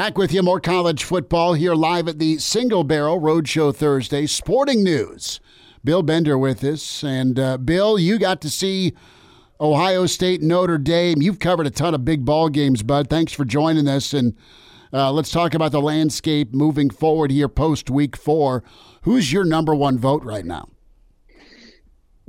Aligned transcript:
Back 0.00 0.16
with 0.16 0.32
you, 0.32 0.42
more 0.42 0.60
college 0.60 1.04
football 1.04 1.52
here 1.52 1.74
live 1.74 2.08
at 2.08 2.18
the 2.18 2.38
Single 2.38 2.84
Barrel 2.84 3.20
Roadshow 3.20 3.76
Thursday. 3.76 4.24
Sporting 4.24 4.82
news. 4.82 5.40
Bill 5.84 6.02
Bender 6.02 6.38
with 6.38 6.64
us. 6.64 7.04
And 7.04 7.38
uh, 7.38 7.58
Bill, 7.58 7.98
you 7.98 8.18
got 8.18 8.40
to 8.40 8.48
see 8.48 8.94
Ohio 9.60 10.06
State, 10.06 10.40
Notre 10.40 10.78
Dame. 10.78 11.20
You've 11.20 11.38
covered 11.38 11.66
a 11.66 11.70
ton 11.70 11.94
of 11.94 12.02
big 12.02 12.24
ball 12.24 12.48
games, 12.48 12.82
bud. 12.82 13.10
Thanks 13.10 13.34
for 13.34 13.44
joining 13.44 13.88
us. 13.88 14.14
And 14.14 14.34
uh, 14.90 15.12
let's 15.12 15.30
talk 15.30 15.52
about 15.52 15.70
the 15.70 15.82
landscape 15.82 16.54
moving 16.54 16.88
forward 16.88 17.30
here 17.30 17.50
post 17.50 17.90
week 17.90 18.16
four. 18.16 18.64
Who's 19.02 19.34
your 19.34 19.44
number 19.44 19.74
one 19.74 19.98
vote 19.98 20.24
right 20.24 20.46
now? 20.46 20.70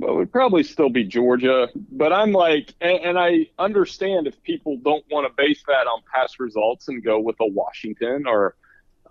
Well, 0.02 0.14
it 0.14 0.16
would 0.16 0.32
probably 0.32 0.64
still 0.64 0.88
be 0.88 1.04
Georgia, 1.04 1.68
but 1.92 2.12
I'm 2.12 2.32
like, 2.32 2.74
and, 2.80 2.98
and 3.04 3.18
I 3.18 3.46
understand 3.56 4.26
if 4.26 4.42
people 4.42 4.76
don't 4.78 5.04
want 5.12 5.28
to 5.28 5.32
base 5.36 5.62
that 5.68 5.86
on 5.86 6.02
past 6.12 6.40
results 6.40 6.88
and 6.88 7.04
go 7.04 7.20
with 7.20 7.36
a 7.38 7.46
Washington 7.46 8.24
or 8.26 8.56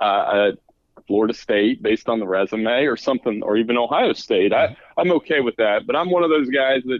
uh, 0.02 0.06
a 0.06 1.02
Florida 1.08 1.34
State 1.34 1.82
based 1.82 2.10
on 2.10 2.20
the 2.20 2.28
resume 2.28 2.88
or 2.88 2.98
something, 2.98 3.42
or 3.42 3.56
even 3.56 3.78
Ohio 3.78 4.12
State. 4.12 4.52
I, 4.52 4.76
I'm 4.98 5.14
okay 5.14 5.40
with 5.40 5.56
that, 5.56 5.88
but 5.88 5.96
I'm 5.96 6.10
one 6.10 6.26
of 6.26 6.30
those 6.30 6.50
guys 6.50 6.84
that, 6.84 7.00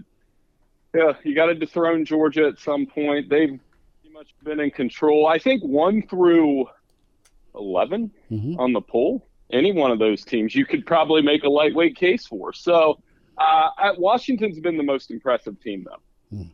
yeah, 0.96 1.12
you 1.26 1.36
got 1.36 1.48
to 1.48 1.56
dethrone 1.56 2.06
Georgia 2.06 2.48
at 2.48 2.60
some 2.60 2.86
point. 2.86 3.30
They've 3.30 3.60
pretty 4.00 4.14
much 4.14 4.34
been 4.42 4.62
in 4.62 4.72
control. 4.72 5.28
I 5.28 5.38
think 5.38 5.64
one 5.64 6.08
through 6.08 6.66
11 7.56 8.10
mm-hmm. 8.32 8.58
on 8.58 8.72
the 8.72 8.82
poll, 8.82 9.28
any 9.52 9.74
one 9.74 9.92
of 9.92 10.00
those 10.00 10.24
teams, 10.24 10.56
you 10.56 10.66
could 10.66 10.86
probably 10.86 11.22
make 11.22 11.44
a 11.44 11.50
lightweight 11.50 11.98
case 11.98 12.26
for. 12.26 12.54
So, 12.54 13.02
uh, 13.38 13.94
Washington's 13.98 14.60
been 14.60 14.78
the 14.78 14.84
most 14.84 15.12
impressive 15.12 15.62
team, 15.62 15.86
though. 15.86 16.38
Hmm. 16.38 16.50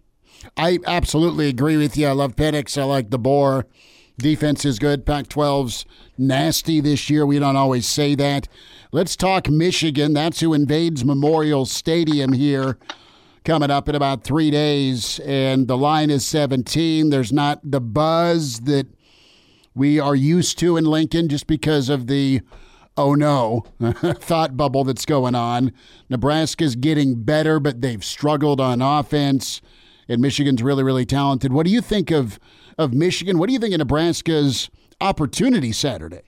I 0.55 0.79
absolutely 0.85 1.49
agree 1.49 1.77
with 1.77 1.97
you. 1.97 2.07
I 2.07 2.11
love 2.11 2.35
Penix. 2.35 2.79
I 2.79 2.83
like 2.83 3.09
DeBoer. 3.09 3.63
Defense 4.17 4.65
is 4.65 4.79
good. 4.79 5.05
Pac 5.05 5.27
12's 5.27 5.85
nasty 6.17 6.79
this 6.81 7.09
year. 7.09 7.25
We 7.25 7.39
don't 7.39 7.55
always 7.55 7.87
say 7.87 8.15
that. 8.15 8.47
Let's 8.91 9.15
talk 9.15 9.49
Michigan. 9.49 10.13
That's 10.13 10.39
who 10.39 10.53
invades 10.53 11.05
Memorial 11.05 11.65
Stadium 11.65 12.33
here 12.33 12.77
coming 13.43 13.69
up 13.69 13.87
in 13.87 13.95
about 13.95 14.23
three 14.23 14.49
days. 14.49 15.19
And 15.19 15.67
the 15.67 15.77
line 15.77 16.09
is 16.09 16.25
17. 16.25 17.09
There's 17.09 17.31
not 17.31 17.59
the 17.63 17.79
buzz 17.79 18.61
that 18.61 18.87
we 19.75 19.99
are 19.99 20.15
used 20.15 20.57
to 20.59 20.77
in 20.77 20.85
Lincoln 20.85 21.29
just 21.29 21.45
because 21.45 21.87
of 21.87 22.07
the 22.07 22.41
oh 22.97 23.13
no 23.13 23.65
thought 24.19 24.57
bubble 24.57 24.83
that's 24.83 25.05
going 25.05 25.35
on. 25.35 25.71
Nebraska's 26.09 26.75
getting 26.75 27.23
better, 27.23 27.59
but 27.59 27.81
they've 27.81 28.03
struggled 28.03 28.59
on 28.59 28.81
offense, 28.81 29.61
and 30.09 30.21
Michigan's 30.21 30.63
really, 30.63 30.83
really 30.83 31.05
talented. 31.05 31.53
What 31.53 31.65
do 31.65 31.71
you 31.71 31.81
think 31.81 32.11
of 32.11 32.39
of 32.77 32.93
Michigan? 32.93 33.37
What 33.37 33.47
do 33.47 33.53
you 33.53 33.59
think 33.59 33.73
of 33.73 33.79
Nebraska's 33.79 34.69
opportunity 35.01 35.71
Saturday? 35.71 36.23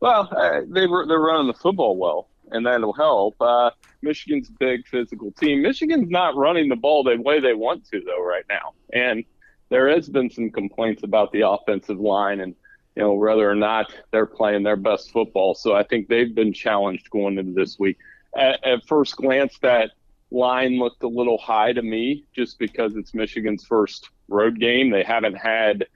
Well, 0.00 0.28
uh, 0.34 0.60
they 0.68 0.86
were 0.86 1.06
they're 1.06 1.20
running 1.20 1.48
the 1.48 1.54
football 1.54 1.96
well, 1.96 2.28
and 2.50 2.64
that'll 2.64 2.92
help. 2.92 3.36
Uh, 3.40 3.70
Michigan's 4.02 4.48
big 4.48 4.86
physical 4.86 5.32
team. 5.32 5.62
Michigan's 5.62 6.10
not 6.10 6.36
running 6.36 6.68
the 6.68 6.76
ball 6.76 7.02
the 7.02 7.16
way 7.20 7.40
they 7.40 7.54
want 7.54 7.84
to 7.90 8.00
though 8.00 8.22
right 8.22 8.44
now, 8.48 8.72
and 8.92 9.24
there 9.68 9.88
has 9.88 10.08
been 10.08 10.30
some 10.30 10.50
complaints 10.50 11.02
about 11.02 11.32
the 11.32 11.48
offensive 11.48 11.98
line 11.98 12.40
and 12.40 12.54
you 12.96 13.02
know, 13.02 13.12
whether 13.12 13.48
or 13.48 13.54
not 13.54 13.92
they're 14.10 14.26
playing 14.26 14.62
their 14.62 14.76
best 14.76 15.12
football. 15.12 15.54
So 15.54 15.74
I 15.74 15.82
think 15.82 16.08
they've 16.08 16.34
been 16.34 16.52
challenged 16.52 17.10
going 17.10 17.38
into 17.38 17.52
this 17.52 17.78
week. 17.78 17.98
At, 18.36 18.64
at, 18.64 18.86
first 18.86 19.16
glance, 19.16 19.58
that 19.60 19.90
line 20.30 20.78
looked 20.78 21.02
a 21.02 21.08
little 21.08 21.38
high 21.38 21.72
to 21.72 21.82
me 21.82 22.24
just 22.34 22.58
because 22.58 22.96
it's 22.96 23.14
Michigan's 23.14 23.64
first 23.64 24.08
road 24.28 24.58
game. 24.58 24.90
They 24.90 25.02
haven't 25.02 25.34
had 25.34 25.86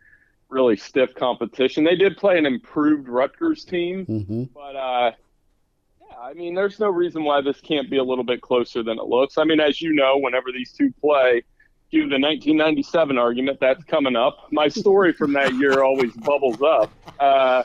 really 0.50 0.76
stiff 0.76 1.14
competition. 1.14 1.84
They 1.84 1.96
did 1.96 2.16
play 2.16 2.36
an 2.36 2.44
improved 2.44 3.08
Rutgers 3.08 3.64
team, 3.64 4.04
mm-hmm. 4.04 4.44
but 4.54 4.76
uh, 4.76 5.12
yeah, 6.00 6.18
I 6.18 6.34
mean, 6.34 6.54
there's 6.54 6.78
no 6.80 6.88
reason 6.88 7.24
why 7.24 7.40
this 7.40 7.60
can't 7.60 7.88
be 7.88 7.98
a 7.98 8.04
little 8.04 8.24
bit 8.24 8.42
closer 8.42 8.82
than 8.82 8.98
it 8.98 9.06
looks. 9.06 9.38
I 9.38 9.44
mean, 9.44 9.60
as 9.60 9.80
you 9.80 9.92
know, 9.94 10.18
whenever 10.18 10.52
these 10.52 10.72
two 10.72 10.92
play, 11.00 11.44
do 11.90 12.02
the 12.02 12.18
1997 12.18 13.18
argument. 13.18 13.58
That's 13.60 13.82
coming 13.84 14.16
up. 14.16 14.52
My 14.52 14.68
story 14.68 15.12
from 15.12 15.32
that 15.32 15.54
year 15.54 15.82
always 15.82 16.12
bubbles 16.12 16.62
up. 16.62 16.92
Uh, 17.18 17.64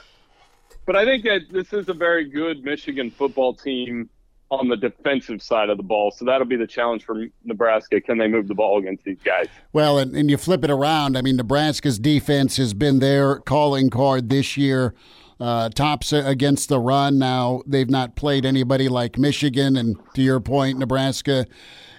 but 0.85 0.95
I 0.95 1.05
think 1.05 1.23
that 1.23 1.41
this 1.51 1.73
is 1.73 1.89
a 1.89 1.93
very 1.93 2.29
good 2.29 2.63
Michigan 2.63 3.11
football 3.11 3.53
team 3.53 4.09
on 4.51 4.67
the 4.67 4.77
defensive 4.77 5.41
side 5.41 5.69
of 5.69 5.77
the 5.77 5.83
ball. 5.83 6.11
So 6.11 6.25
that'll 6.25 6.47
be 6.47 6.55
the 6.55 6.67
challenge 6.67 7.03
for 7.03 7.25
Nebraska. 7.43 7.99
Can 7.99 8.17
they 8.17 8.27
move 8.27 8.47
the 8.47 8.53
ball 8.53 8.77
against 8.79 9.03
these 9.03 9.17
guys? 9.23 9.47
Well, 9.73 9.97
and, 9.97 10.15
and 10.15 10.29
you 10.29 10.37
flip 10.37 10.63
it 10.63 10.69
around. 10.69 11.17
I 11.17 11.21
mean, 11.21 11.35
Nebraska's 11.35 11.97
defense 11.97 12.57
has 12.57 12.73
been 12.73 12.99
their 12.99 13.39
calling 13.39 13.89
card 13.89 14.29
this 14.29 14.55
year. 14.55 14.93
Uh, 15.37 15.67
tops 15.67 16.13
against 16.13 16.69
the 16.69 16.79
run. 16.79 17.19
Now 17.19 17.61
they've 17.67 17.89
not 17.89 18.15
played 18.15 18.45
anybody 18.45 18.87
like 18.87 19.17
Michigan, 19.17 19.75
and 19.75 19.97
to 20.13 20.21
your 20.21 20.39
point, 20.39 20.79
Nebraska 20.79 21.45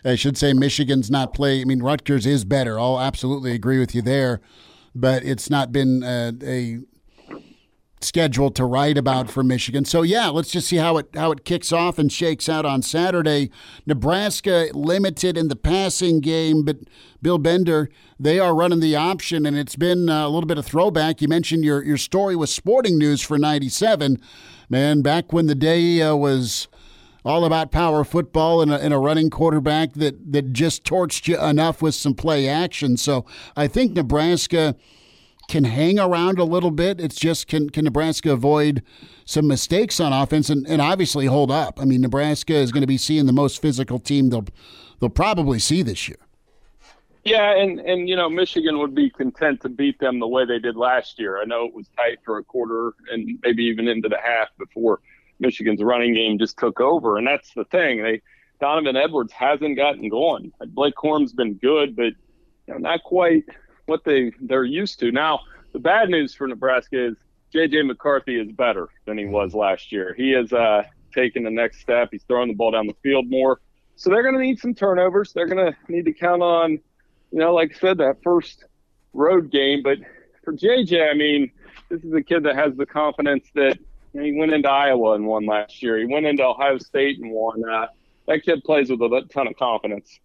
I 0.06 0.14
should 0.14 0.38
say 0.38 0.52
Michigan's 0.52 1.10
not 1.10 1.34
play. 1.34 1.60
I 1.60 1.64
mean, 1.64 1.82
Rutgers 1.82 2.26
is 2.26 2.44
better. 2.44 2.78
I'll 2.78 3.00
absolutely 3.00 3.52
agree 3.52 3.80
with 3.80 3.94
you 3.94 4.02
there, 4.02 4.40
but 4.94 5.24
it's 5.24 5.50
not 5.50 5.72
been 5.72 6.02
a, 6.04 6.32
a 6.44 6.78
schedule 8.00 8.50
to 8.50 8.64
write 8.64 8.98
about 8.98 9.30
for 9.30 9.42
Michigan. 9.42 9.84
So 9.84 10.02
yeah, 10.02 10.28
let's 10.28 10.50
just 10.50 10.68
see 10.68 10.76
how 10.76 10.98
it 10.98 11.08
how 11.14 11.32
it 11.32 11.44
kicks 11.44 11.72
off 11.72 11.98
and 11.98 12.12
shakes 12.12 12.48
out 12.48 12.64
on 12.64 12.82
Saturday. 12.82 13.50
Nebraska 13.86 14.68
limited 14.72 15.36
in 15.36 15.48
the 15.48 15.56
passing 15.56 16.20
game, 16.20 16.64
but 16.64 16.78
Bill 17.22 17.38
Bender 17.38 17.90
they 18.18 18.38
are 18.38 18.54
running 18.54 18.80
the 18.80 18.96
option, 18.96 19.44
and 19.44 19.58
it's 19.58 19.76
been 19.76 20.08
a 20.08 20.28
little 20.28 20.46
bit 20.46 20.58
of 20.58 20.64
throwback. 20.64 21.20
You 21.20 21.28
mentioned 21.28 21.64
your 21.64 21.82
your 21.84 21.98
story 21.98 22.36
with 22.36 22.50
Sporting 22.50 22.98
News 22.98 23.20
for 23.20 23.38
'97, 23.38 24.20
man. 24.68 25.02
Back 25.02 25.32
when 25.32 25.46
the 25.46 25.54
day 25.54 26.00
uh, 26.00 26.14
was 26.14 26.68
all 27.24 27.44
about 27.44 27.72
power 27.72 28.04
football 28.04 28.62
and 28.62 28.72
a, 28.72 28.80
and 28.80 28.94
a, 28.94 28.98
running 28.98 29.28
quarterback 29.28 29.94
that, 29.94 30.32
that 30.32 30.52
just 30.52 30.84
torched 30.84 31.26
you 31.26 31.36
enough 31.42 31.82
with 31.82 31.92
some 31.92 32.14
play 32.14 32.48
action. 32.48 32.96
So 32.96 33.26
I 33.56 33.66
think 33.66 33.94
Nebraska 33.94 34.76
can 35.48 35.64
hang 35.64 35.98
around 35.98 36.38
a 36.38 36.44
little 36.44 36.70
bit. 36.70 37.00
It's 37.00 37.16
just 37.16 37.46
can, 37.46 37.70
can 37.70 37.84
Nebraska 37.84 38.32
avoid 38.32 38.82
some 39.24 39.46
mistakes 39.46 40.00
on 40.00 40.12
offense 40.12 40.50
and, 40.50 40.66
and 40.66 40.80
obviously 40.80 41.26
hold 41.26 41.50
up? 41.50 41.80
I 41.80 41.84
mean, 41.84 42.00
Nebraska 42.00 42.54
is 42.54 42.72
going 42.72 42.82
to 42.82 42.86
be 42.86 42.98
seeing 42.98 43.26
the 43.26 43.32
most 43.32 43.60
physical 43.60 43.98
team 43.98 44.30
they'll 44.30 44.46
they'll 45.00 45.10
probably 45.10 45.58
see 45.58 45.82
this 45.82 46.08
year. 46.08 46.18
Yeah, 47.24 47.56
and 47.56 47.80
and 47.80 48.08
you 48.08 48.14
know 48.14 48.28
Michigan 48.28 48.78
would 48.78 48.94
be 48.94 49.10
content 49.10 49.60
to 49.62 49.68
beat 49.68 49.98
them 49.98 50.20
the 50.20 50.28
way 50.28 50.44
they 50.44 50.60
did 50.60 50.76
last 50.76 51.18
year. 51.18 51.40
I 51.40 51.44
know 51.44 51.64
it 51.64 51.74
was 51.74 51.88
tight 51.96 52.18
for 52.24 52.38
a 52.38 52.44
quarter 52.44 52.94
and 53.10 53.38
maybe 53.42 53.64
even 53.64 53.88
into 53.88 54.08
the 54.08 54.18
half 54.22 54.48
before 54.58 55.00
Michigan's 55.40 55.82
running 55.82 56.14
game 56.14 56.38
just 56.38 56.56
took 56.56 56.80
over, 56.80 57.18
and 57.18 57.26
that's 57.26 57.52
the 57.54 57.64
thing. 57.64 58.02
They 58.02 58.22
Donovan 58.60 58.96
Edwards 58.96 59.32
hasn't 59.32 59.76
gotten 59.76 60.08
going. 60.08 60.52
Blake 60.68 60.94
Corum's 60.94 61.32
been 61.32 61.54
good, 61.54 61.96
but 61.96 62.12
you 62.66 62.74
know, 62.74 62.78
not 62.78 63.02
quite 63.02 63.44
what 63.86 64.04
they 64.04 64.32
they're 64.40 64.64
used 64.64 65.00
to. 65.00 65.10
Now, 65.10 65.40
the 65.72 65.78
bad 65.78 66.08
news 66.08 66.34
for 66.34 66.46
Nebraska 66.46 67.08
is 67.08 67.16
J.J. 67.52 67.82
McCarthy 67.82 68.38
is 68.38 68.52
better 68.52 68.88
than 69.06 69.16
he 69.16 69.26
was 69.26 69.54
last 69.54 69.92
year. 69.92 70.14
He 70.16 70.32
has 70.32 70.52
uh, 70.52 70.82
taken 71.14 71.44
the 71.44 71.50
next 71.50 71.80
step. 71.80 72.08
He's 72.10 72.24
throwing 72.24 72.48
the 72.48 72.54
ball 72.54 72.72
down 72.72 72.86
the 72.86 72.96
field 73.02 73.30
more. 73.30 73.60
So 73.96 74.10
they're 74.10 74.22
going 74.22 74.34
to 74.34 74.40
need 74.40 74.58
some 74.58 74.74
turnovers. 74.74 75.32
They're 75.32 75.46
going 75.46 75.72
to 75.72 75.76
need 75.90 76.04
to 76.04 76.12
count 76.12 76.42
on, 76.42 76.72
you 76.72 77.38
know, 77.38 77.54
like 77.54 77.74
I 77.76 77.78
said, 77.78 77.98
that 77.98 78.22
first 78.22 78.64
road 79.14 79.50
game. 79.50 79.82
But 79.82 79.98
for 80.44 80.52
JJ, 80.52 81.10
I 81.10 81.14
mean, 81.14 81.50
this 81.88 82.02
is 82.02 82.12
a 82.12 82.22
kid 82.22 82.42
that 82.42 82.56
has 82.56 82.76
the 82.76 82.86
confidence 82.86 83.46
that 83.54 83.78
he 84.12 84.32
went 84.38 84.52
into 84.52 84.68
Iowa 84.68 85.14
and 85.14 85.26
won 85.26 85.46
last 85.46 85.82
year. 85.82 85.98
He 85.98 86.06
went 86.06 86.26
into 86.26 86.44
Ohio 86.44 86.78
State 86.78 87.18
and 87.20 87.30
won. 87.30 87.62
Uh, 87.64 87.86
that 88.26 88.42
kid 88.42 88.62
plays 88.64 88.90
with 88.90 89.00
a 89.00 89.22
ton 89.32 89.46
of 89.46 89.56
confidence. 89.56 90.18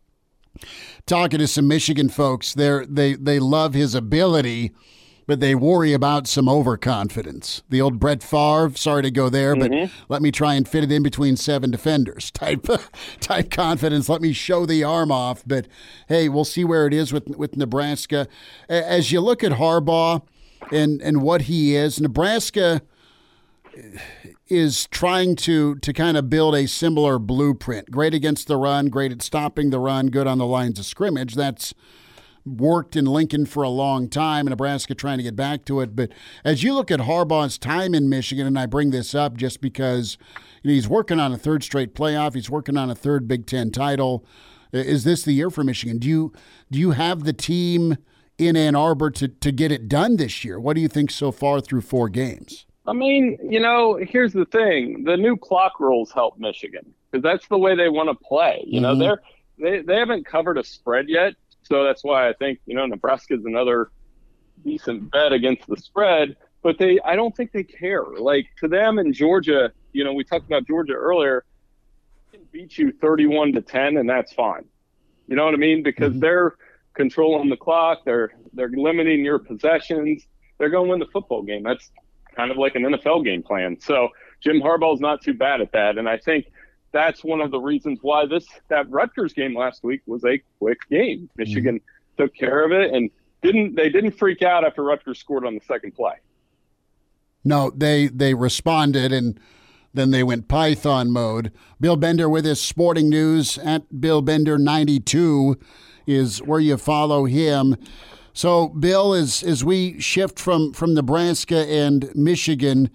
Talking 1.06 1.40
to 1.40 1.48
some 1.48 1.68
Michigan 1.68 2.10
folks, 2.10 2.54
they 2.54 2.86
they 2.88 3.16
they 3.16 3.40
love 3.40 3.74
his 3.74 3.96
ability, 3.96 4.72
but 5.26 5.40
they 5.40 5.56
worry 5.56 5.94
about 5.94 6.28
some 6.28 6.48
overconfidence. 6.48 7.64
The 7.70 7.82
old 7.82 8.00
Brett 8.00 8.22
Favre, 8.22 8.74
sorry 8.76 9.02
to 9.04 9.12
go 9.12 9.30
there, 9.30 9.56
but 9.56 9.72
mm-hmm. 9.72 9.94
let 10.10 10.22
me 10.22 10.32
try 10.32 10.54
and 10.54 10.68
fit 10.68 10.84
it 10.84 10.92
in 10.92 11.04
between 11.04 11.38
seven 11.38 11.72
defenders 11.72 12.32
type 12.36 12.68
type 13.20 13.50
confidence. 13.50 14.10
Let 14.10 14.22
me 14.22 14.34
show 14.34 14.66
the 14.66 14.84
arm 14.84 15.12
off. 15.12 15.44
But 15.46 15.68
hey, 16.08 16.30
we'll 16.30 16.46
see 16.46 16.64
where 16.64 16.86
it 16.86 16.94
is 16.94 17.12
with 17.12 17.28
with 17.30 17.58
Nebraska. 17.58 18.28
As 18.70 19.12
you 19.12 19.22
look 19.22 19.44
at 19.44 19.54
Harbaugh 19.54 20.22
and 20.72 21.02
and 21.02 21.22
what 21.22 21.44
he 21.44 21.76
is, 21.76 22.00
Nebraska 22.00 22.82
is 24.48 24.88
trying 24.88 25.36
to 25.36 25.76
to 25.76 25.94
kind 25.94 26.18
of 26.18 26.30
build 26.30 26.56
a 26.56 26.68
similar 26.68 27.20
blueprint. 27.20 27.92
Great 27.92 28.14
against 28.14 28.48
the 28.48 28.58
run, 28.58 28.88
great 28.88 29.12
at 29.12 29.22
stopping 29.22 29.70
the 29.70 29.80
run, 29.80 30.08
good 30.08 30.28
on 30.28 30.38
the 30.38 30.46
lines 30.46 30.80
of 30.80 30.86
scrimmage. 30.86 31.36
That's 31.36 31.74
worked 32.46 32.96
in 32.96 33.06
Lincoln 33.06 33.46
for 33.46 33.64
a 33.64 33.70
long 33.70 34.10
time, 34.10 34.48
Nebraska 34.48 34.96
trying 34.96 35.18
to 35.18 35.24
get 35.24 35.36
back 35.36 35.64
to 35.66 35.80
it. 35.82 35.96
But 35.96 36.12
as 36.44 36.64
you 36.64 36.74
look 36.74 36.90
at 36.90 37.02
Harbaugh's 37.02 37.58
time 37.58 37.94
in 37.94 38.10
Michigan, 38.10 38.48
and 38.48 38.58
I 38.58 38.66
bring 38.66 38.92
this 38.92 39.14
up 39.14 39.38
just 39.38 39.62
because 39.62 40.18
you 40.64 40.70
know, 40.70 40.74
he's 40.74 40.88
working 40.88 41.20
on 41.20 41.32
a 41.32 41.38
third 41.38 41.64
straight 41.64 41.94
playoff, 41.94 42.34
he's 42.34 42.50
working 42.50 42.78
on 42.78 42.90
a 42.90 42.96
third 42.96 43.28
Big 43.28 43.46
Ten 43.46 43.72
title. 43.72 44.26
Is 44.72 45.04
this 45.04 45.24
the 45.24 45.34
year 45.34 45.50
for 45.50 45.64
Michigan? 45.64 45.98
Do 45.98 46.08
you 46.08 46.34
do 46.72 46.80
you 46.80 46.92
have 46.92 47.24
the 47.24 47.34
team 47.34 47.98
in 48.38 48.56
Ann 48.56 48.76
Arbor 48.76 49.12
to, 49.12 49.28
to 49.28 49.52
get 49.52 49.72
it 49.72 49.88
done 49.88 50.18
this 50.18 50.44
year? 50.44 50.60
What 50.60 50.76
do 50.76 50.82
you 50.82 50.88
think 50.88 51.12
so 51.12 51.32
far 51.32 51.62
through 51.62 51.82
four 51.82 52.10
games? 52.10 52.66
I 52.86 52.94
mean, 52.94 53.38
you 53.44 53.60
know, 53.60 53.96
here's 53.96 54.34
the 54.34 54.46
thing: 54.46 55.04
the 55.04 55.18
new 55.18 55.38
clock 55.38 55.80
rules 55.80 56.12
help 56.12 56.40
Michigan 56.40 56.94
because 57.10 57.24
that's 57.24 57.48
the 57.48 57.58
way 57.58 57.76
they 57.76 57.90
want 57.90 58.10
to 58.10 58.16
play. 58.26 58.64
You 58.66 58.82
mm-hmm. 58.82 58.84
know, 58.84 58.96
they're 58.98 59.22
they 59.60 59.82
they 59.82 59.98
haven't 59.98 60.26
covered 60.26 60.58
a 60.58 60.64
spread 60.64 61.08
yet, 61.08 61.36
so 61.64 61.84
that's 61.84 62.04
why 62.04 62.30
I 62.30 62.34
think 62.34 62.60
you 62.66 62.76
know 62.76 62.86
Nebraska 62.86 63.36
is 63.36 63.46
another 63.46 63.92
decent 64.64 65.12
bet 65.12 65.34
against 65.34 65.68
the 65.68 65.78
spread. 65.78 66.36
But 66.64 66.78
they, 66.78 67.00
I 67.04 67.16
don't 67.16 67.36
think 67.36 67.52
they 67.52 67.64
care. 67.64 68.04
Like 68.04 68.48
to 68.60 68.68
them 68.68 69.00
in 69.00 69.14
Georgia, 69.14 69.72
you 69.94 70.04
know, 70.04 70.14
we 70.14 70.24
talked 70.24 70.46
about 70.46 70.68
Georgia 70.68 70.94
earlier. 70.94 71.44
Can 72.32 72.42
beat 72.52 72.78
you 72.78 72.92
31 72.92 73.54
to 73.54 73.62
10, 73.62 73.98
and 73.98 74.08
that's 74.10 74.32
fine. 74.34 74.66
You 75.28 75.36
know 75.36 75.46
what 75.46 75.54
I 75.54 75.58
mean? 75.58 75.84
Because 75.84 76.12
mm-hmm. 76.12 76.20
they're 76.20 76.56
controlling 76.94 77.50
the 77.50 77.58
clock. 77.58 78.06
They're 78.06 78.32
they're 78.54 78.70
limiting 78.70 79.24
your 79.24 79.40
possessions. 79.40 80.26
They're 80.58 80.70
going 80.70 80.86
to 80.86 80.90
win 80.92 81.00
the 81.00 81.08
football 81.08 81.42
game. 81.42 81.64
That's 81.64 81.90
kind 82.42 82.52
of 82.52 82.58
like 82.58 82.76
an 82.76 82.84
NFL 82.84 83.24
game 83.24 83.44
plan. 83.44 83.78
So 83.80 84.10
Jim 84.40 84.62
Harbaugh's 84.62 85.00
not 85.00 85.22
too 85.22 85.36
bad 85.36 85.62
at 85.62 85.72
that, 85.74 86.00
and 86.00 86.10
I 86.10 86.18
think 86.18 86.48
that's 86.92 87.24
one 87.24 87.40
of 87.40 87.52
the 87.52 87.60
reasons 87.60 88.00
why 88.02 88.26
this 88.26 88.46
that 88.70 88.90
Rutgers 88.90 89.34
game 89.34 89.56
last 89.56 89.84
week 89.84 90.02
was 90.08 90.26
a 90.26 90.42
quick 90.58 90.80
game. 90.90 91.30
Michigan 91.38 91.76
mm-hmm. 91.76 92.24
took 92.24 92.36
care 92.36 92.66
of 92.66 92.72
it 92.72 92.94
and 92.94 93.12
didn't 93.44 93.76
they 93.76 93.90
didn't 93.90 94.12
freak 94.12 94.42
out 94.42 94.66
after 94.66 94.84
Rutgers 94.84 95.20
scored 95.20 95.46
on 95.46 95.54
the 95.54 95.62
second 95.62 95.94
play. 95.94 96.16
No, 97.44 97.72
they 97.76 98.08
they 98.08 98.34
responded 98.34 99.14
and 99.14 99.40
then 99.94 100.10
they 100.10 100.24
went 100.24 100.48
Python 100.48 101.12
mode. 101.12 101.52
Bill 101.80 101.96
Bender 101.96 102.28
with 102.28 102.46
his 102.46 102.60
sporting 102.60 103.10
news 103.10 103.58
at 103.60 104.02
Bill 104.02 104.22
Bender 104.22 104.58
92 104.58 105.58
is 106.08 106.40
where 106.40 106.60
you 106.60 106.78
follow 106.78 107.26
him. 107.26 107.76
So, 108.34 108.70
Bill, 108.70 109.14
as 109.14 109.44
as 109.44 109.64
we 109.64 110.00
shift 110.00 110.40
from 110.40 110.74
from 110.74 110.94
Nebraska 110.94 111.68
and 111.68 112.14
Michigan, 112.16 112.90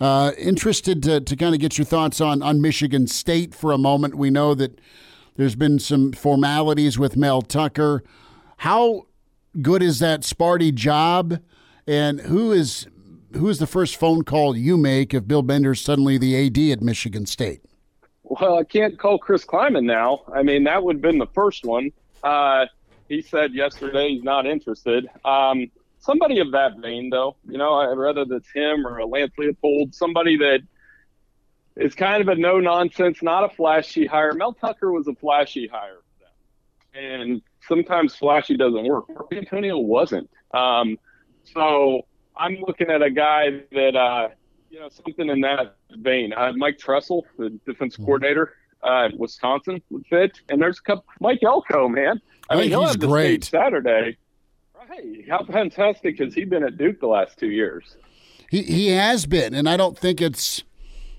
uh, 0.00 0.32
interested 0.36 1.02
to, 1.04 1.20
to 1.20 1.36
kind 1.36 1.54
of 1.54 1.60
get 1.60 1.78
your 1.78 1.84
thoughts 1.84 2.20
on 2.20 2.42
on 2.42 2.60
Michigan 2.60 3.06
State 3.06 3.54
for 3.54 3.72
a 3.72 3.78
moment. 3.78 4.14
We 4.16 4.30
know 4.30 4.54
that 4.54 4.80
there's 5.36 5.56
been 5.56 5.78
some 5.78 6.12
formalities 6.12 6.98
with 6.98 7.16
Mel 7.16 7.42
Tucker. 7.42 8.04
How 8.58 9.06
good 9.60 9.82
is 9.82 9.98
that 10.00 10.20
Sparty 10.20 10.74
job, 10.74 11.40
and 11.86 12.20
who 12.20 12.52
is 12.52 12.86
who 13.32 13.48
is 13.48 13.58
the 13.58 13.66
first 13.66 13.96
phone 13.96 14.22
call 14.22 14.56
you 14.56 14.76
make 14.76 15.14
if 15.14 15.26
Bill 15.26 15.42
Bender's 15.42 15.80
suddenly 15.80 16.18
the 16.18 16.46
AD 16.46 16.58
at 16.78 16.82
Michigan 16.82 17.26
State? 17.26 17.62
Well, 18.22 18.58
I 18.58 18.64
can't 18.64 18.98
call 18.98 19.18
Chris 19.18 19.44
Klieman 19.44 19.84
now. 19.84 20.22
I 20.32 20.42
mean, 20.42 20.64
that 20.64 20.82
would 20.82 20.96
have 20.96 21.02
been 21.02 21.18
the 21.18 21.26
first 21.26 21.64
one. 21.64 21.90
Uh, 22.22 22.66
he 23.08 23.22
said 23.22 23.54
yesterday 23.54 24.10
he's 24.10 24.22
not 24.22 24.46
interested. 24.46 25.08
Um, 25.24 25.70
somebody 25.98 26.40
of 26.40 26.52
that 26.52 26.78
vein, 26.78 27.10
though, 27.10 27.36
you 27.48 27.58
know, 27.58 27.94
whether 27.96 28.24
that's 28.24 28.50
him 28.52 28.86
or 28.86 28.98
a 28.98 29.06
Lance 29.06 29.32
Leipold, 29.38 29.94
somebody 29.94 30.36
that 30.38 30.60
is 31.76 31.94
kind 31.94 32.20
of 32.20 32.28
a 32.28 32.34
no 32.34 32.60
nonsense, 32.60 33.22
not 33.22 33.44
a 33.44 33.54
flashy 33.54 34.06
hire. 34.06 34.32
Mel 34.32 34.52
Tucker 34.52 34.92
was 34.92 35.08
a 35.08 35.14
flashy 35.14 35.66
hire 35.66 36.00
for 36.18 36.24
them, 36.24 37.04
and 37.04 37.42
sometimes 37.66 38.14
flashy 38.14 38.56
doesn't 38.56 38.84
work. 38.84 39.06
Antonio 39.32 39.78
wasn't. 39.78 40.30
Um, 40.52 40.98
so 41.44 42.06
I'm 42.36 42.56
looking 42.66 42.90
at 42.90 43.02
a 43.02 43.10
guy 43.10 43.62
that, 43.72 43.96
uh, 43.96 44.28
you 44.70 44.80
know, 44.80 44.88
something 44.88 45.28
in 45.28 45.40
that 45.40 45.76
vein. 45.90 46.32
Uh, 46.32 46.52
Mike 46.54 46.78
Tressel, 46.78 47.22
the 47.38 47.50
defense 47.66 47.94
mm-hmm. 47.94 48.04
coordinator 48.04 48.54
uh, 48.84 49.08
Wisconsin, 49.16 49.82
would 49.90 50.06
fit. 50.06 50.40
And 50.48 50.60
there's 50.60 50.78
a 50.78 50.82
couple. 50.82 51.04
Mike 51.20 51.42
Elko, 51.42 51.88
man. 51.88 52.20
I, 52.48 52.54
I 52.54 52.60
mean, 52.60 52.68
he'll 52.70 52.94
great 52.94 53.44
Saturday. 53.44 54.16
Right? 54.88 55.28
How 55.28 55.44
fantastic 55.44 56.18
has 56.18 56.34
he 56.34 56.44
been 56.44 56.62
at 56.62 56.76
Duke 56.76 57.00
the 57.00 57.06
last 57.06 57.38
two 57.38 57.50
years? 57.50 57.96
He 58.50 58.62
he 58.62 58.88
has 58.88 59.26
been, 59.26 59.54
and 59.54 59.68
I 59.68 59.76
don't 59.76 59.98
think 59.98 60.20
it's 60.20 60.62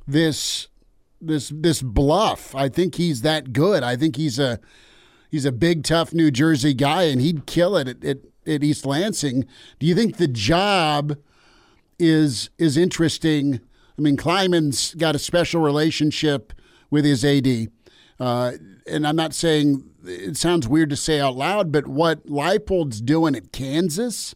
this 0.08 0.68
this 1.20 1.52
this 1.54 1.82
bluff. 1.82 2.54
I 2.56 2.70
think 2.70 2.96
he's 2.96 3.22
that 3.22 3.52
good. 3.52 3.84
I 3.84 3.96
think 3.96 4.16
he's 4.16 4.40
a 4.40 4.60
he's 5.32 5.46
a 5.46 5.52
big, 5.52 5.84
tough 5.84 6.14
New 6.14 6.32
Jersey 6.32 6.74
guy, 6.74 7.04
and 7.04 7.22
he'd 7.22 7.46
kill 7.46 7.76
it 7.76 7.88
at, 7.88 8.06
at, 8.06 8.18
at 8.48 8.64
East 8.64 8.86
Lansing. 8.86 9.46
Do 9.80 9.86
you 9.86 9.96
think 9.96 10.18
the 10.18 10.28
job 10.28 11.18
is 12.00 12.50
is 12.58 12.78
interesting? 12.78 13.60
I 13.98 14.02
mean, 14.02 14.18
Klieman's 14.18 14.94
got 14.96 15.16
a 15.16 15.20
special 15.20 15.62
relationship 15.62 16.54
with 16.90 17.06
his 17.06 17.24
AD, 17.24 17.70
uh, 18.20 18.54
and 18.88 19.08
I'm 19.08 19.16
not 19.16 19.34
saying 19.34 19.90
it 20.06 20.38
sounds 20.38 20.68
weird 20.68 20.90
to 20.92 20.96
say 20.96 21.20
out 21.20 21.36
loud, 21.36 21.72
but 21.72 21.88
what 21.88 22.26
Leipold's 22.28 23.02
doing 23.02 23.36
at 23.36 23.52
Kansas. 23.52 24.36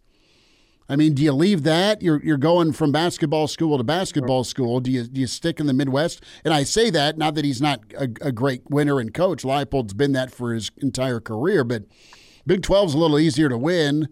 I 0.91 0.95
mean, 0.95 1.13
do 1.13 1.21
you 1.21 1.31
leave 1.33 1.63
that? 1.63 2.01
You're 2.01 2.21
you're 2.23 2.37
going 2.37 2.73
from 2.73 2.91
basketball 2.91 3.47
school 3.47 3.77
to 3.77 3.83
basketball 3.83 4.43
school. 4.43 4.79
Do 4.79 4.89
you 4.89 5.03
do 5.03 5.21
you 5.21 5.27
stick 5.27 5.59
in 5.59 5.67
the 5.67 5.73
Midwest? 5.73 6.23
And 6.43 6.51
I 6.51 6.63
say 6.63 6.89
that 6.89 7.17
not 7.17 7.35
that 7.35 7.45
he's 7.45 7.61
not 7.61 7.81
a, 7.95 8.09
a 8.21 8.31
great 8.31 8.63
winner 8.69 8.99
and 8.99 9.13
coach. 9.13 9.43
Leipold's 9.43 9.93
been 9.93 10.13
that 10.13 10.31
for 10.31 10.53
his 10.53 10.71
entire 10.77 11.19
career, 11.19 11.63
but 11.63 11.83
Big 12.47 12.61
12's 12.61 12.95
a 12.95 12.97
little 12.97 13.19
easier 13.19 13.49
to 13.49 13.57
win 13.57 14.09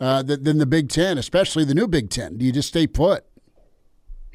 uh, 0.00 0.22
than 0.22 0.56
the 0.56 0.66
Big 0.66 0.88
Ten, 0.88 1.18
especially 1.18 1.64
the 1.64 1.74
new 1.74 1.86
Big 1.86 2.08
Ten. 2.08 2.38
Do 2.38 2.46
you 2.46 2.52
just 2.52 2.68
stay 2.68 2.86
put? 2.86 3.26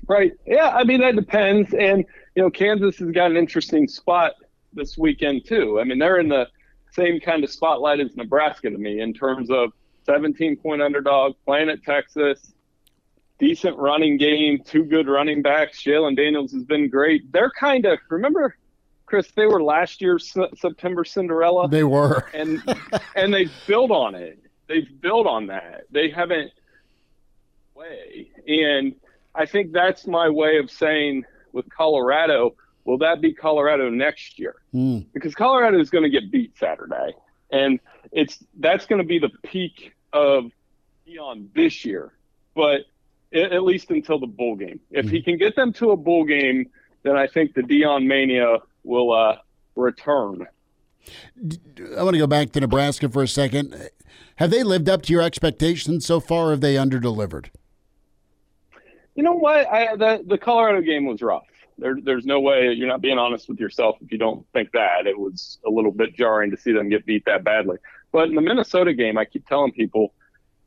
Right. 0.07 0.33
Yeah. 0.45 0.69
I 0.69 0.83
mean, 0.83 1.01
that 1.01 1.15
depends. 1.15 1.73
And 1.73 2.05
you 2.39 2.45
know, 2.45 2.49
Kansas 2.49 2.97
has 2.99 3.11
got 3.11 3.31
an 3.31 3.35
interesting 3.35 3.85
spot 3.85 4.31
this 4.71 4.97
weekend 4.97 5.43
too. 5.43 5.77
I 5.77 5.83
mean, 5.83 5.99
they're 5.99 6.21
in 6.21 6.29
the 6.29 6.47
same 6.93 7.19
kind 7.19 7.43
of 7.43 7.49
spotlight 7.49 7.99
as 7.99 8.15
Nebraska 8.15 8.69
to 8.69 8.77
me 8.77 9.01
in 9.01 9.13
terms 9.13 9.51
of 9.51 9.73
17 10.05 10.55
point 10.55 10.81
underdog 10.81 11.35
playing 11.43 11.67
at 11.67 11.83
Texas, 11.83 12.53
decent 13.39 13.77
running 13.77 14.15
game, 14.15 14.63
two 14.63 14.85
good 14.85 15.09
running 15.09 15.41
backs. 15.41 15.83
Jalon 15.83 16.15
Daniels 16.15 16.53
has 16.53 16.63
been 16.63 16.89
great. 16.89 17.29
They're 17.33 17.51
kind 17.51 17.85
of 17.85 17.99
remember, 18.09 18.55
Chris. 19.05 19.29
They 19.35 19.45
were 19.45 19.61
last 19.61 19.99
year's 19.99 20.33
September 20.55 21.03
Cinderella. 21.03 21.67
They 21.67 21.83
were, 21.83 22.25
and 22.33 22.63
and 23.17 23.33
they 23.33 23.49
built 23.67 23.91
on 23.91 24.15
it. 24.15 24.39
They've 24.67 24.87
built 25.01 25.27
on 25.27 25.47
that. 25.47 25.87
They 25.91 26.09
haven't 26.09 26.53
way, 27.75 28.31
and 28.47 28.95
I 29.35 29.45
think 29.45 29.73
that's 29.73 30.07
my 30.07 30.29
way 30.29 30.57
of 30.59 30.71
saying 30.71 31.25
with 31.53 31.69
Colorado 31.69 32.55
Will 32.89 32.97
that 32.97 33.21
be 33.21 33.33
Colorado 33.33 33.91
next 33.91 34.39
year? 34.39 34.55
Mm. 34.73 35.05
Because 35.13 35.35
Colorado 35.35 35.79
is 35.79 35.91
going 35.91 36.03
to 36.03 36.09
get 36.09 36.31
beat 36.31 36.57
Saturday, 36.57 37.13
and 37.51 37.79
it's 38.11 38.43
that's 38.59 38.87
going 38.87 38.99
to 38.99 39.07
be 39.07 39.19
the 39.19 39.29
peak 39.43 39.93
of 40.11 40.45
Deion 41.07 41.53
this 41.53 41.85
year. 41.85 42.13
But 42.55 42.81
at 43.31 43.63
least 43.63 43.91
until 43.91 44.17
the 44.19 44.25
bowl 44.25 44.55
game, 44.55 44.79
if 44.89 45.05
mm. 45.05 45.11
he 45.11 45.21
can 45.21 45.37
get 45.37 45.55
them 45.55 45.71
to 45.73 45.91
a 45.91 45.95
bowl 45.95 46.25
game, 46.25 46.67
then 47.03 47.15
I 47.15 47.27
think 47.27 47.53
the 47.53 47.61
Deion 47.61 48.07
mania 48.07 48.57
will 48.83 49.11
uh, 49.11 49.37
return. 49.75 50.47
I 51.95 52.03
want 52.03 52.15
to 52.15 52.19
go 52.19 52.25
back 52.25 52.51
to 52.53 52.59
Nebraska 52.59 53.07
for 53.07 53.21
a 53.21 53.27
second. 53.27 53.89
Have 54.37 54.49
they 54.49 54.63
lived 54.63 54.89
up 54.89 55.03
to 55.03 55.13
your 55.13 55.21
expectations 55.21 56.07
so 56.07 56.19
far? 56.19 56.47
Or 56.47 56.51
have 56.51 56.61
they 56.61 56.73
underdelivered? 56.73 57.49
You 59.19 59.23
know 59.23 59.33
what? 59.33 59.67
I, 59.67 59.97
the 59.97 60.23
the 60.25 60.37
Colorado 60.37 60.79
game 60.79 61.05
was 61.05 61.21
rough. 61.21 61.43
There, 61.77 61.97
there's 62.01 62.25
no 62.25 62.39
way 62.39 62.71
you're 62.71 62.87
not 62.87 63.01
being 63.01 63.17
honest 63.17 63.49
with 63.49 63.59
yourself 63.59 63.97
if 63.99 64.13
you 64.13 64.17
don't 64.17 64.45
think 64.53 64.71
that. 64.71 65.07
It 65.07 65.19
was 65.19 65.59
a 65.67 65.69
little 65.69 65.91
bit 65.91 66.15
jarring 66.15 66.51
to 66.51 66.57
see 66.57 66.71
them 66.71 66.87
get 66.87 67.05
beat 67.05 67.25
that 67.25 67.43
badly. 67.43 67.79
But 68.13 68.29
in 68.29 68.35
the 68.35 68.41
Minnesota 68.41 68.93
game, 68.93 69.17
I 69.17 69.25
keep 69.25 69.45
telling 69.45 69.73
people, 69.73 70.13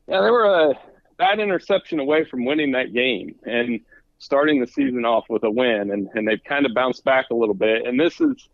yeah, 0.07 0.21
they 0.21 0.29
were 0.29 0.45
a 0.45 0.73
bad 1.17 1.39
interception 1.39 1.99
away 1.99 2.25
from 2.25 2.45
winning 2.45 2.73
that 2.73 2.93
game 2.93 3.33
and 3.43 3.79
starting 4.19 4.61
the 4.61 4.67
season 4.67 5.03
off 5.03 5.25
with 5.29 5.43
a 5.45 5.49
win. 5.49 5.89
And, 5.89 6.07
and 6.13 6.27
they've 6.27 6.43
kind 6.43 6.67
of 6.67 6.75
bounced 6.75 7.03
back 7.03 7.31
a 7.31 7.33
little 7.33 7.55
bit. 7.55 7.87
And 7.87 7.99
this 7.99 8.21
is 8.21 8.49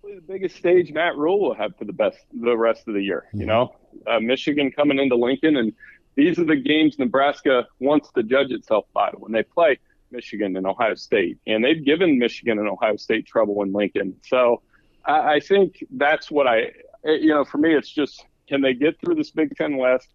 probably 0.00 0.18
the 0.18 0.32
biggest 0.32 0.56
stage 0.56 0.92
Matt 0.92 1.14
Rhule 1.14 1.40
will 1.40 1.54
have 1.54 1.76
for 1.76 1.84
the 1.84 1.92
best 1.92 2.20
the 2.32 2.56
rest 2.56 2.88
of 2.88 2.94
the 2.94 3.02
year. 3.02 3.26
You 3.34 3.40
mm-hmm. 3.40 3.48
know, 3.48 3.76
uh, 4.06 4.20
Michigan 4.20 4.70
coming 4.70 4.98
into 4.98 5.16
Lincoln, 5.16 5.58
and 5.58 5.74
these 6.18 6.36
are 6.36 6.44
the 6.44 6.56
games 6.56 6.98
Nebraska 6.98 7.68
wants 7.78 8.10
to 8.16 8.24
judge 8.24 8.50
itself 8.50 8.86
by 8.92 9.10
when 9.16 9.30
they 9.30 9.44
play 9.44 9.78
Michigan 10.10 10.56
and 10.56 10.66
Ohio 10.66 10.96
State, 10.96 11.38
and 11.46 11.64
they've 11.64 11.84
given 11.84 12.18
Michigan 12.18 12.58
and 12.58 12.68
Ohio 12.68 12.96
State 12.96 13.24
trouble 13.24 13.62
in 13.62 13.72
Lincoln. 13.72 14.16
So 14.26 14.60
I, 15.04 15.34
I 15.34 15.40
think 15.40 15.84
that's 15.92 16.28
what 16.28 16.48
I, 16.48 16.72
you 17.04 17.28
know, 17.28 17.44
for 17.44 17.58
me, 17.58 17.72
it's 17.72 17.88
just 17.88 18.26
can 18.48 18.62
they 18.62 18.74
get 18.74 19.00
through 19.00 19.14
this 19.14 19.30
Big 19.30 19.56
Ten 19.56 19.76
West, 19.76 20.08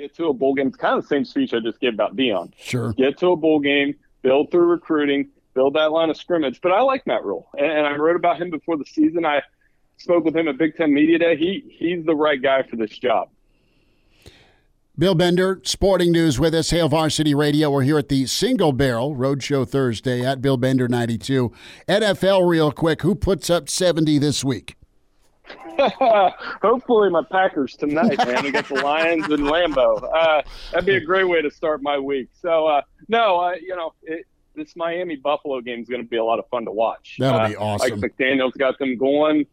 get 0.00 0.12
to 0.16 0.26
a 0.26 0.32
bowl 0.32 0.54
game? 0.54 0.66
It's 0.66 0.76
kind 0.76 0.98
of 0.98 1.04
the 1.04 1.08
same 1.08 1.24
speech 1.24 1.54
I 1.54 1.60
just 1.60 1.78
gave 1.78 1.94
about 1.94 2.16
Deion. 2.16 2.52
Sure. 2.58 2.92
Get 2.94 3.16
to 3.18 3.28
a 3.28 3.36
bowl 3.36 3.60
game, 3.60 3.94
build 4.22 4.50
through 4.50 4.66
recruiting, 4.66 5.28
build 5.54 5.74
that 5.74 5.92
line 5.92 6.10
of 6.10 6.16
scrimmage. 6.16 6.60
But 6.60 6.72
I 6.72 6.80
like 6.80 7.06
Matt 7.06 7.24
Rhule, 7.24 7.48
and, 7.56 7.70
and 7.70 7.86
I 7.86 7.94
wrote 7.94 8.16
about 8.16 8.42
him 8.42 8.50
before 8.50 8.76
the 8.76 8.86
season. 8.86 9.24
I 9.24 9.42
spoke 9.98 10.24
with 10.24 10.34
him 10.34 10.48
at 10.48 10.58
Big 10.58 10.76
Ten 10.76 10.92
Media 10.92 11.20
Day. 11.20 11.36
He 11.36 11.62
he's 11.70 12.04
the 12.04 12.16
right 12.16 12.42
guy 12.42 12.64
for 12.64 12.74
this 12.74 12.98
job. 12.98 13.28
Bill 14.98 15.14
Bender, 15.14 15.60
Sporting 15.62 16.10
News 16.10 16.40
with 16.40 16.54
us, 16.54 16.70
Hail 16.70 16.88
Varsity 16.88 17.34
Radio. 17.34 17.70
We're 17.70 17.82
here 17.82 17.98
at 17.98 18.08
the 18.08 18.24
Single 18.24 18.72
Barrel 18.72 19.14
Roadshow 19.14 19.68
Thursday 19.68 20.24
at 20.24 20.40
Bill 20.40 20.56
Bender 20.56 20.88
92. 20.88 21.52
NFL, 21.86 22.48
real 22.48 22.72
quick, 22.72 23.02
who 23.02 23.14
puts 23.14 23.50
up 23.50 23.68
70 23.68 24.18
this 24.18 24.42
week? 24.42 24.76
Hopefully, 26.62 27.10
my 27.10 27.22
Packers 27.30 27.76
tonight, 27.76 28.16
man, 28.26 28.46
against 28.46 28.70
the 28.70 28.80
Lions 28.80 29.26
and 29.26 29.40
Lambeau. 29.40 30.02
Uh, 30.02 30.40
that'd 30.72 30.86
be 30.86 30.96
a 30.96 31.04
great 31.04 31.28
way 31.28 31.42
to 31.42 31.50
start 31.50 31.82
my 31.82 31.98
week. 31.98 32.30
So, 32.40 32.66
uh, 32.66 32.80
no, 33.08 33.38
uh, 33.38 33.52
you 33.60 33.76
know, 33.76 33.92
it, 34.02 34.24
this 34.54 34.74
Miami 34.76 35.16
Buffalo 35.16 35.60
game 35.60 35.82
is 35.82 35.90
going 35.90 36.00
to 36.00 36.08
be 36.08 36.16
a 36.16 36.24
lot 36.24 36.38
of 36.38 36.48
fun 36.48 36.64
to 36.64 36.72
watch. 36.72 37.16
That'll 37.18 37.48
be 37.48 37.56
awesome. 37.56 38.00
Like 38.00 38.12
McDaniel's 38.12 38.56
got 38.56 38.78
them 38.78 38.96
going. 38.96 39.44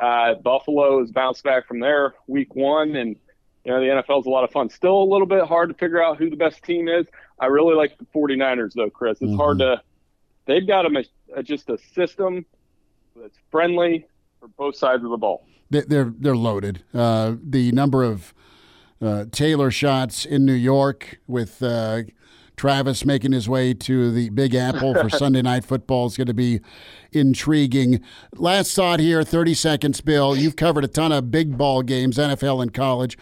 Uh, 0.00 0.36
Buffalo 0.36 1.00
has 1.00 1.10
bounced 1.10 1.44
back 1.44 1.68
from 1.68 1.80
there 1.80 2.14
week 2.26 2.54
one, 2.54 2.96
and 2.96 3.16
you 3.66 3.72
know, 3.72 3.80
the 3.80 3.86
NFL 3.86 4.20
is 4.20 4.26
a 4.26 4.30
lot 4.30 4.44
of 4.44 4.52
fun. 4.52 4.70
Still 4.70 5.02
a 5.02 5.04
little 5.04 5.26
bit 5.26 5.44
hard 5.44 5.70
to 5.70 5.74
figure 5.74 6.00
out 6.00 6.18
who 6.18 6.30
the 6.30 6.36
best 6.36 6.62
team 6.62 6.86
is. 6.86 7.04
I 7.40 7.46
really 7.46 7.74
like 7.74 7.98
the 7.98 8.06
49ers, 8.14 8.74
though, 8.74 8.90
Chris. 8.90 9.20
It's 9.20 9.30
mm-hmm. 9.30 9.36
hard 9.36 9.58
to, 9.58 9.82
they've 10.46 10.66
got 10.66 10.86
a, 10.86 11.04
a, 11.34 11.42
just 11.42 11.68
a 11.68 11.76
system 11.76 12.46
that's 13.16 13.36
friendly 13.50 14.06
for 14.38 14.46
both 14.46 14.76
sides 14.76 15.02
of 15.02 15.10
the 15.10 15.16
ball. 15.16 15.48
They're, 15.68 16.12
they're 16.16 16.36
loaded. 16.36 16.84
Uh, 16.94 17.34
the 17.42 17.72
number 17.72 18.04
of 18.04 18.32
uh, 19.02 19.24
Taylor 19.32 19.72
shots 19.72 20.24
in 20.24 20.46
New 20.46 20.52
York 20.52 21.18
with 21.26 21.60
uh, 21.60 22.04
Travis 22.56 23.04
making 23.04 23.32
his 23.32 23.48
way 23.48 23.74
to 23.74 24.12
the 24.12 24.28
Big 24.28 24.54
Apple 24.54 24.94
for 24.94 25.10
Sunday 25.10 25.42
Night 25.42 25.64
Football 25.64 26.06
is 26.06 26.16
going 26.16 26.28
to 26.28 26.34
be 26.34 26.60
intriguing. 27.10 28.00
Last 28.36 28.76
thought 28.76 29.00
here 29.00 29.24
30 29.24 29.54
seconds, 29.54 30.00
Bill. 30.00 30.36
You've 30.36 30.54
covered 30.54 30.84
a 30.84 30.88
ton 30.88 31.10
of 31.10 31.32
big 31.32 31.58
ball 31.58 31.82
games, 31.82 32.16
NFL 32.16 32.62
and 32.62 32.72
college 32.72 33.18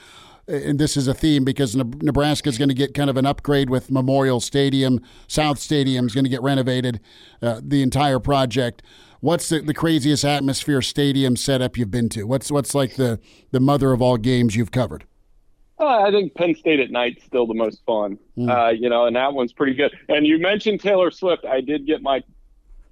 and 0.47 0.79
this 0.79 0.97
is 0.97 1.09
a 1.09 1.15
theme 1.15 1.45
because 1.45 1.75
Nebraska 1.75 2.49
is 2.49 2.59
going 2.59 2.69
to 2.69 2.75
get 2.75 2.95
kind 2.95 3.09
of 3.09 3.17
an 3.17 3.27
upgrade 3.27 3.71
with 3.71 3.91
Memorial 3.91 4.41
Stadium. 4.41 5.01
South 5.27 5.59
Stadium 5.59 6.07
is 6.07 6.15
going 6.15 6.25
to 6.25 6.31
get 6.31 6.43
renovated, 6.43 7.01
uh, 7.43 7.61
the 7.63 7.83
entire 7.83 8.19
project. 8.19 8.83
What's 9.21 9.49
the, 9.49 9.61
the 9.61 9.73
craziest 9.73 10.25
atmosphere 10.25 10.83
stadium 10.83 11.37
setup 11.37 11.79
you've 11.79 11.91
been 11.91 12.11
to? 12.11 12.25
What's 12.25 12.51
what's 12.51 12.75
like 12.75 12.97
the, 12.97 13.19
the 13.53 13.61
mother 13.61 13.93
of 13.93 14.03
all 14.03 14.19
games 14.19 14.55
you've 14.55 14.71
covered? 14.71 15.07
Uh, 15.81 16.03
I 16.03 16.11
think 16.11 16.35
Penn 16.35 16.55
State 16.55 16.79
at 16.79 16.91
night's 16.91 17.25
still 17.25 17.47
the 17.47 17.55
most 17.55 17.83
fun. 17.87 18.19
Mm. 18.37 18.51
Uh, 18.51 18.71
you 18.71 18.89
know, 18.89 19.07
and 19.07 19.17
that 19.17 19.33
one's 19.33 19.53
pretty 19.53 19.75
good. 19.75 19.97
And 20.09 20.27
you 20.27 20.39
mentioned 20.39 20.81
Taylor 20.81 21.11
Swift. 21.11 21.47
I 21.47 21.63
did 21.63 21.87
get 21.87 22.03
my 22.03 22.23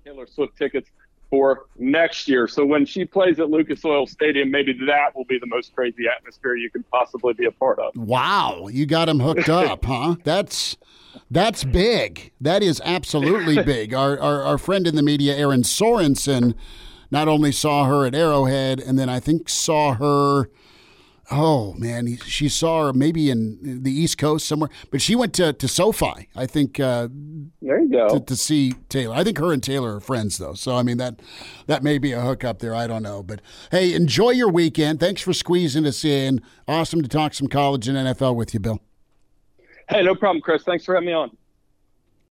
Taylor 0.05 0.27
Swift 0.27 0.57
tickets 0.57 0.91
for 1.33 1.65
next 1.79 2.29
year. 2.29 2.47
So 2.47 2.63
when 2.63 2.85
she 2.85 3.07
plays 3.07 3.41
at 3.41 3.49
Lucas 3.49 3.83
Oil 3.87 4.07
Stadium, 4.07 4.51
maybe 4.51 4.75
that 4.87 5.17
will 5.17 5.25
be 5.25 5.39
the 5.39 5.47
most 5.47 5.75
crazy 5.75 6.05
atmosphere 6.07 6.57
you 6.57 6.69
can 6.69 6.83
possibly 6.93 7.33
be 7.33 7.47
a 7.47 7.51
part 7.51 7.79
of. 7.79 7.97
Wow, 7.97 8.69
you 8.71 8.85
got 8.85 9.09
him 9.09 9.19
hooked 9.19 9.49
up, 9.49 9.87
huh? 9.87 10.17
That's 10.25 10.77
that's 11.31 11.65
big. 11.65 12.33
That 12.39 12.63
is 12.63 12.83
absolutely 12.85 13.63
big. 13.65 13.95
Our, 13.95 14.21
our 14.21 14.43
our 14.43 14.59
friend 14.59 14.87
in 14.87 14.95
the 14.95 15.03
media, 15.03 15.35
Erin 15.35 15.63
Sorensen, 15.63 16.55
not 17.11 17.29
only 17.29 17.51
saw 17.51 17.87
her 17.87 18.05
at 18.05 18.15
Arrowhead, 18.15 18.79
and 18.79 18.99
then 18.99 19.09
I 19.09 19.19
think 19.19 19.49
saw 19.49 19.95
her 19.95 20.51
Oh 21.31 21.73
man, 21.75 22.07
he, 22.07 22.17
she 22.17 22.49
saw 22.49 22.87
her 22.87 22.93
maybe 22.93 23.31
in 23.31 23.83
the 23.83 23.93
East 23.93 24.19
Coast 24.19 24.47
somewhere, 24.47 24.71
but 24.91 25.01
she 25.01 25.15
went 25.15 25.33
to, 25.35 25.53
to 25.53 25.69
SoFi. 25.69 26.29
I 26.35 26.47
think. 26.47 26.81
Uh, 26.81 27.09
there 27.61 27.81
you 27.81 27.91
go. 27.91 28.09
To, 28.09 28.21
to, 28.21 28.37
see 28.37 28.73
Taylor. 28.89 29.15
I 29.15 29.23
think 29.23 29.39
her 29.39 29.53
and 29.53 29.63
Taylor 29.63 29.97
are 29.97 30.01
friends 30.01 30.39
though, 30.39 30.55
so 30.55 30.77
I 30.77 30.83
mean 30.83 30.99
that 30.99 31.21
that 31.67 31.83
may 31.83 31.99
be 31.99 32.13
a 32.13 32.21
hookup 32.21 32.59
there. 32.59 32.75
I 32.75 32.87
don't 32.87 33.03
know, 33.03 33.23
but 33.23 33.41
hey, 33.71 33.95
enjoy 33.95 34.31
your 34.31 34.51
weekend. 34.51 35.01
Thanks 35.01 35.23
for 35.23 35.33
squeezing 35.33 35.87
us 35.87 36.05
in. 36.05 36.43
Awesome 36.67 37.03
to 37.03 37.09
talk 37.09 37.35
some 37.35 37.49
college 37.49 37.89
and 37.89 37.97
NFL 37.97 38.35
with 38.35 38.53
you, 38.53 38.61
Bill. 38.61 38.81
Hey, 39.89 40.03
no 40.03 40.15
problem, 40.15 40.41
Chris. 40.41 40.63
Thanks 40.65 40.85
for 40.85 40.95
having 40.95 41.07
me 41.07 41.13
on. 41.13 41.37